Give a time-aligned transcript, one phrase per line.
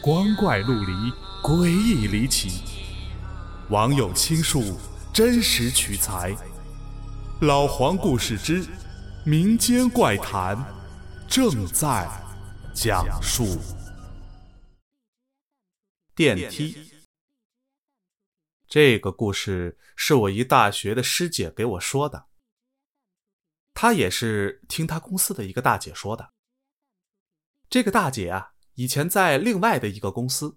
[0.00, 0.92] 光怪陆离，
[1.42, 2.62] 诡异离奇。
[3.68, 4.78] 网友倾述，
[5.12, 6.36] 真实取材。
[7.40, 8.64] 老黄故事之
[9.26, 10.56] 民间怪谈
[11.28, 12.08] 正在
[12.72, 13.58] 讲述。
[16.14, 16.76] 电梯。
[18.68, 22.26] 这个故事是我一大学的师姐给我说的。
[23.74, 26.32] 她也是听她公司的一个大姐说的。
[27.68, 28.52] 这个大姐啊。
[28.78, 30.56] 以前在另外的一个公司，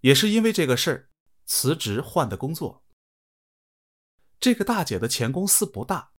[0.00, 1.10] 也是因为这个事儿
[1.46, 2.84] 辞职换的工作。
[4.38, 6.12] 这个大姐的前公司不大，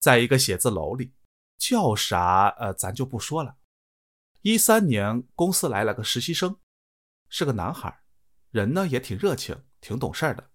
[0.00, 1.12] 在一个写字楼里，
[1.58, 3.58] 叫啥呃咱就不说了。
[4.40, 6.58] 一三年公司来了个实习生，
[7.28, 8.02] 是个男孩，
[8.48, 10.50] 人呢也挺热情，挺懂事儿的。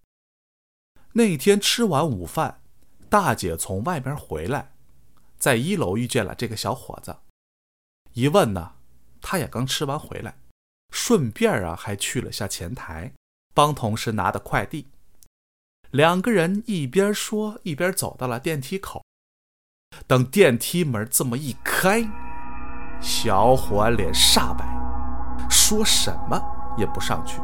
[1.14, 2.64] 那一天吃完午饭，
[3.12, 4.76] 大姐从外边回来，
[5.38, 7.16] 在一楼遇见了这个小伙子，
[8.14, 8.81] 一问呢。
[9.22, 10.36] 他也刚吃完回来，
[10.92, 13.14] 顺便啊还去了下前台，
[13.54, 14.88] 帮同事拿的快递。
[15.92, 19.04] 两个人一边说一边走到了电梯口。
[20.08, 22.02] 等电梯门这么一开，
[23.02, 24.66] 小伙脸煞白，
[25.50, 26.42] 说什么
[26.78, 27.42] 也不上去。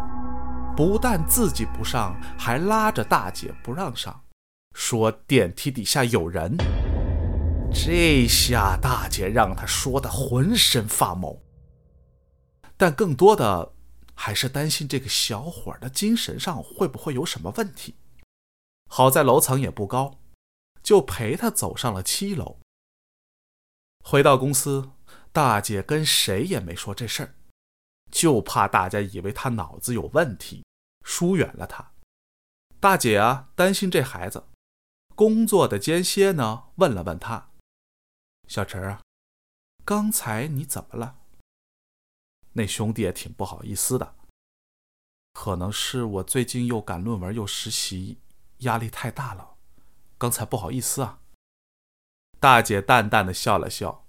[0.76, 4.24] 不但自己不上，还拉着大姐不让上，
[4.74, 6.56] 说电梯底下有人。
[7.74, 11.36] 这下大姐让他说的浑身发毛。
[12.78, 13.74] 但更多的
[14.14, 17.96] 还是担心这个小伙的精神上会不会有什么问题。
[18.90, 20.20] 好在楼层也不高，
[20.82, 22.60] 就陪他走上了七楼。
[24.06, 24.92] 回到公司，
[25.34, 27.36] 大姐跟谁也没说这事儿，
[28.10, 30.64] 就怕大家以为他脑子有问题，
[31.04, 31.92] 疏远了他。
[32.80, 34.46] 大姐啊，担心这孩子，
[35.16, 37.50] 工作的间歇呢，问了问他
[38.48, 39.02] ：“小陈啊，
[39.84, 41.18] 刚才你怎么了？”
[42.58, 44.16] 那兄弟也挺不好意思的，
[45.34, 48.18] 可能是我最近又赶论文又实习，
[48.62, 49.58] 压力太大了，
[50.18, 51.20] 刚才不好意思啊。
[52.40, 54.08] 大姐淡淡的笑了笑。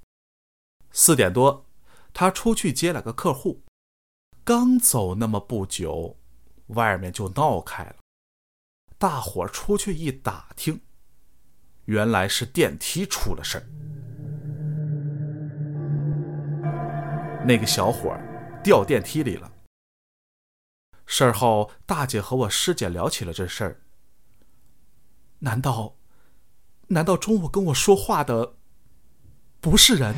[0.92, 1.66] 四点多，
[2.14, 3.64] 他出去接了个客户，
[4.44, 6.16] 刚走那么不久，
[6.68, 7.96] 外面就闹开了。
[8.96, 10.80] 大伙出去一打听，
[11.84, 13.68] 原来是电梯出了事儿。
[17.46, 18.24] 那个小伙儿。
[18.68, 19.50] 掉电梯里了。
[21.06, 23.80] 事后，大姐和我师姐聊起了这事儿。
[25.38, 25.96] 难道，
[26.88, 28.56] 难道中午跟我说话的
[29.58, 30.14] 不是人？